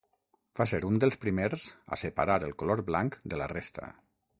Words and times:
Va 0.59 0.65
ser 0.71 0.79
un 0.87 0.97
dels 1.03 1.21
primers 1.27 1.67
a 1.97 2.01
separar 2.07 2.41
el 2.49 2.59
color 2.65 2.87
blanc 2.93 3.23
de 3.35 3.45
la 3.45 3.55
resta. 3.59 3.97